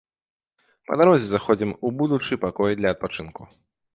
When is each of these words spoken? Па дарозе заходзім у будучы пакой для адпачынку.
Па 0.91 0.97
дарозе 1.01 1.27
заходзім 1.33 1.75
у 1.89 1.93
будучы 2.01 2.39
пакой 2.45 2.71
для 2.79 2.89
адпачынку. 2.97 3.41